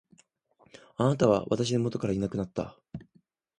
[0.97, 2.75] 貴方は私の元からいなくなった。